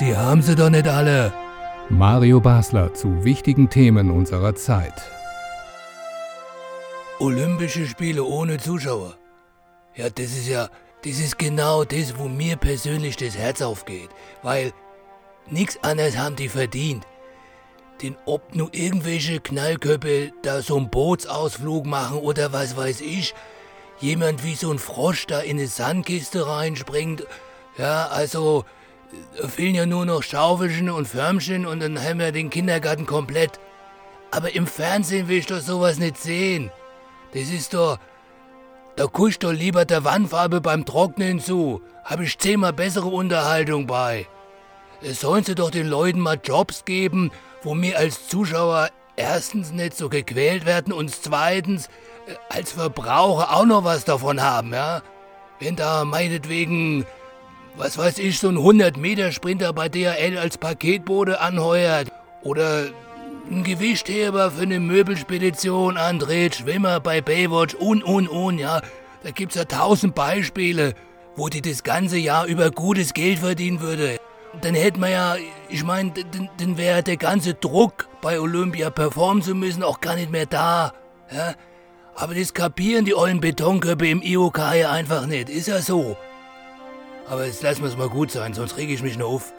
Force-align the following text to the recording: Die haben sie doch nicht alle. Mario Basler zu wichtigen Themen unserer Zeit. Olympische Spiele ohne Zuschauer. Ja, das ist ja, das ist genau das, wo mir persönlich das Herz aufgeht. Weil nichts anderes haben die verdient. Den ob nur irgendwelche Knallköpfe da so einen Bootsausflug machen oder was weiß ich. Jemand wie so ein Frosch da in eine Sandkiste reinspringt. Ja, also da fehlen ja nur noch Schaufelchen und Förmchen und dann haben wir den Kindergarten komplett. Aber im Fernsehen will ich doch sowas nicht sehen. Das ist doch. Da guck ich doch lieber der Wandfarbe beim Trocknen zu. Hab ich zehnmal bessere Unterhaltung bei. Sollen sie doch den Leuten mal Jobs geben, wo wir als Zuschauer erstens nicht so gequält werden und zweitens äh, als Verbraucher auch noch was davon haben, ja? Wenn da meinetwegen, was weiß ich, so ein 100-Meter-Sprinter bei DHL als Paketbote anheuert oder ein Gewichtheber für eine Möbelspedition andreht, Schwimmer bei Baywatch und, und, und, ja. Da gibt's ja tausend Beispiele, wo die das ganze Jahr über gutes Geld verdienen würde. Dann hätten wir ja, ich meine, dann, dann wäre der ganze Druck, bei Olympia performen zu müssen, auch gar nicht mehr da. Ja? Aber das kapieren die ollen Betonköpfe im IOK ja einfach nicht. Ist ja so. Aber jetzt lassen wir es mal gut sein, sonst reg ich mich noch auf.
Die 0.00 0.16
haben 0.16 0.40
sie 0.40 0.56
doch 0.56 0.70
nicht 0.70 0.88
alle. 0.88 1.30
Mario 1.90 2.40
Basler 2.40 2.94
zu 2.94 3.22
wichtigen 3.22 3.68
Themen 3.68 4.10
unserer 4.10 4.54
Zeit. 4.54 4.94
Olympische 7.18 7.86
Spiele 7.86 8.24
ohne 8.24 8.56
Zuschauer. 8.56 9.16
Ja, 9.94 10.08
das 10.08 10.30
ist 10.30 10.48
ja, 10.48 10.70
das 11.04 11.18
ist 11.18 11.38
genau 11.38 11.84
das, 11.84 12.16
wo 12.16 12.28
mir 12.28 12.56
persönlich 12.56 13.18
das 13.18 13.36
Herz 13.36 13.60
aufgeht. 13.60 14.08
Weil 14.42 14.72
nichts 15.50 15.78
anderes 15.82 16.16
haben 16.16 16.36
die 16.36 16.48
verdient. 16.48 17.06
Den 18.00 18.16
ob 18.24 18.54
nur 18.54 18.70
irgendwelche 18.72 19.40
Knallköpfe 19.40 20.32
da 20.40 20.62
so 20.62 20.78
einen 20.78 20.88
Bootsausflug 20.88 21.84
machen 21.84 22.20
oder 22.20 22.54
was 22.54 22.74
weiß 22.74 23.02
ich. 23.02 23.34
Jemand 23.98 24.44
wie 24.44 24.54
so 24.54 24.72
ein 24.72 24.78
Frosch 24.78 25.26
da 25.26 25.40
in 25.40 25.58
eine 25.58 25.66
Sandkiste 25.66 26.46
reinspringt. 26.46 27.26
Ja, 27.76 28.06
also 28.06 28.64
da 29.36 29.48
fehlen 29.48 29.74
ja 29.74 29.86
nur 29.86 30.06
noch 30.06 30.22
Schaufelchen 30.22 30.90
und 30.90 31.08
Förmchen 31.08 31.66
und 31.66 31.80
dann 31.80 32.02
haben 32.02 32.18
wir 32.18 32.32
den 32.32 32.50
Kindergarten 32.50 33.06
komplett. 33.06 33.58
Aber 34.30 34.54
im 34.54 34.66
Fernsehen 34.66 35.28
will 35.28 35.38
ich 35.38 35.46
doch 35.46 35.60
sowas 35.60 35.98
nicht 35.98 36.16
sehen. 36.16 36.70
Das 37.32 37.48
ist 37.48 37.74
doch. 37.74 37.98
Da 38.96 39.06
guck 39.06 39.30
ich 39.30 39.38
doch 39.38 39.52
lieber 39.52 39.84
der 39.84 40.04
Wandfarbe 40.04 40.60
beim 40.60 40.84
Trocknen 40.84 41.40
zu. 41.40 41.80
Hab 42.04 42.20
ich 42.20 42.38
zehnmal 42.38 42.72
bessere 42.72 43.08
Unterhaltung 43.08 43.86
bei. 43.86 44.26
Sollen 45.02 45.44
sie 45.44 45.54
doch 45.54 45.70
den 45.70 45.86
Leuten 45.86 46.20
mal 46.20 46.38
Jobs 46.42 46.84
geben, 46.84 47.30
wo 47.62 47.74
wir 47.74 47.98
als 47.98 48.28
Zuschauer 48.28 48.90
erstens 49.16 49.72
nicht 49.72 49.96
so 49.96 50.08
gequält 50.08 50.66
werden 50.66 50.92
und 50.92 51.10
zweitens 51.10 51.86
äh, 52.26 52.34
als 52.48 52.72
Verbraucher 52.72 53.54
auch 53.54 53.66
noch 53.66 53.84
was 53.84 54.04
davon 54.04 54.42
haben, 54.42 54.72
ja? 54.72 55.02
Wenn 55.58 55.76
da 55.76 56.04
meinetwegen, 56.04 57.06
was 57.76 57.98
weiß 57.98 58.18
ich, 58.18 58.38
so 58.38 58.48
ein 58.48 58.58
100-Meter-Sprinter 58.58 59.72
bei 59.72 59.88
DHL 59.88 60.38
als 60.38 60.58
Paketbote 60.58 61.40
anheuert 61.40 62.08
oder 62.42 62.86
ein 63.50 63.64
Gewichtheber 63.64 64.50
für 64.50 64.62
eine 64.62 64.80
Möbelspedition 64.80 65.96
andreht, 65.96 66.56
Schwimmer 66.56 67.00
bei 67.00 67.20
Baywatch 67.20 67.74
und, 67.74 68.04
und, 68.04 68.28
und, 68.28 68.58
ja. 68.58 68.80
Da 69.22 69.30
gibt's 69.32 69.56
ja 69.56 69.64
tausend 69.64 70.14
Beispiele, 70.14 70.94
wo 71.36 71.48
die 71.48 71.60
das 71.60 71.82
ganze 71.82 72.16
Jahr 72.16 72.46
über 72.46 72.70
gutes 72.70 73.12
Geld 73.12 73.40
verdienen 73.40 73.80
würde. 73.80 74.18
Dann 74.62 74.74
hätten 74.74 75.00
wir 75.00 75.10
ja, 75.10 75.36
ich 75.68 75.84
meine, 75.84 76.12
dann, 76.12 76.48
dann 76.58 76.76
wäre 76.76 77.02
der 77.02 77.16
ganze 77.16 77.54
Druck, 77.54 78.08
bei 78.20 78.40
Olympia 78.40 78.90
performen 78.90 79.42
zu 79.42 79.54
müssen, 79.54 79.82
auch 79.82 80.00
gar 80.00 80.16
nicht 80.16 80.30
mehr 80.30 80.46
da. 80.46 80.92
Ja? 81.32 81.54
Aber 82.14 82.34
das 82.34 82.52
kapieren 82.52 83.04
die 83.04 83.14
ollen 83.14 83.40
Betonköpfe 83.40 84.06
im 84.06 84.22
IOK 84.22 84.58
ja 84.74 84.90
einfach 84.90 85.26
nicht. 85.26 85.48
Ist 85.48 85.68
ja 85.68 85.80
so. 85.80 86.16
Aber 87.30 87.46
jetzt 87.46 87.62
lassen 87.62 87.82
wir 87.82 87.88
es 87.88 87.96
mal 87.96 88.08
gut 88.08 88.32
sein, 88.32 88.54
sonst 88.54 88.76
reg 88.76 88.90
ich 88.90 89.04
mich 89.04 89.16
noch 89.16 89.28
auf. 89.28 89.52